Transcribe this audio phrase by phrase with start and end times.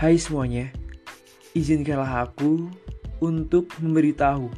[0.00, 0.72] Hai semuanya,
[1.52, 2.72] izinkanlah aku
[3.20, 4.48] untuk memberitahu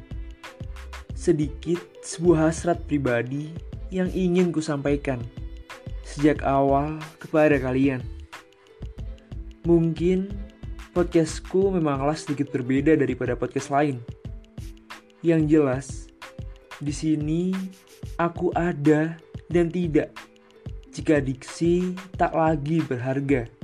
[1.18, 3.50] sedikit sebuah hasrat pribadi
[3.90, 5.18] yang ingin ku sampaikan
[6.06, 8.06] sejak awal kepada kalian.
[9.66, 10.30] Mungkin
[10.94, 13.98] podcastku memanglah sedikit berbeda daripada podcast lain.
[15.26, 15.86] Yang jelas,
[16.78, 17.50] di sini
[18.14, 19.18] aku ada
[19.50, 20.14] dan tidak
[20.94, 23.61] jika diksi tak lagi berharga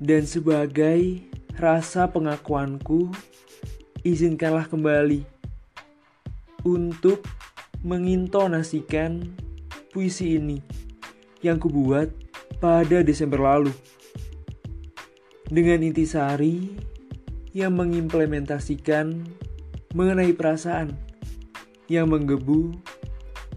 [0.00, 1.20] dan sebagai
[1.60, 3.12] rasa pengakuanku,
[4.00, 5.28] izinkanlah kembali
[6.64, 7.20] untuk
[7.84, 9.20] mengintonasikan
[9.92, 10.64] puisi ini
[11.44, 12.08] yang kubuat
[12.64, 13.72] pada Desember lalu.
[15.52, 16.72] Dengan intisari
[17.52, 19.26] yang mengimplementasikan
[19.92, 20.94] mengenai perasaan
[21.90, 22.70] yang menggebu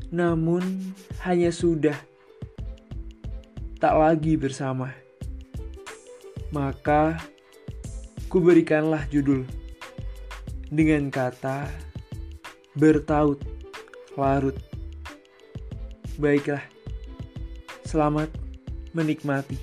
[0.09, 1.98] namun hanya sudah
[3.77, 5.02] tak lagi bersama
[6.54, 7.18] maka
[8.29, 9.41] kuberikanlah judul
[10.70, 11.65] dengan kata
[12.77, 13.41] bertaut
[14.13, 14.54] larut.
[16.21, 16.62] Baiklah,
[17.90, 18.29] selamat
[18.93, 19.57] menikmati.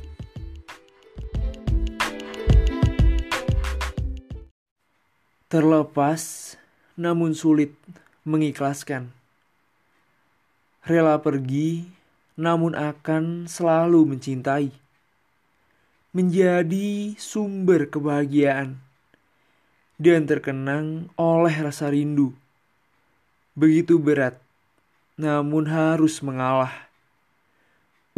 [5.46, 6.54] Terlepas
[6.98, 7.70] namun sulit
[8.26, 9.14] mengikhlaskan.
[10.82, 11.86] Rela pergi
[12.34, 14.89] namun akan selalu mencintai
[16.10, 18.82] menjadi sumber kebahagiaan
[19.94, 22.34] dan terkenang oleh rasa rindu.
[23.54, 24.34] Begitu berat,
[25.14, 26.90] namun harus mengalah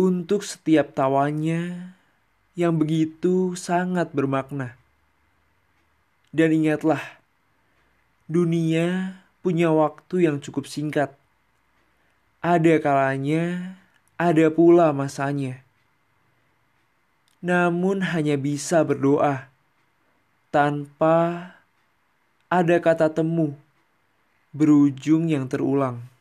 [0.00, 1.92] untuk setiap tawanya
[2.56, 4.72] yang begitu sangat bermakna.
[6.32, 7.20] Dan ingatlah,
[8.24, 11.12] dunia punya waktu yang cukup singkat.
[12.40, 13.76] Ada kalanya,
[14.16, 15.60] ada pula masanya
[17.42, 19.50] namun hanya bisa berdoa
[20.54, 21.50] tanpa
[22.46, 23.58] ada kata temu
[24.54, 26.11] berujung yang terulang.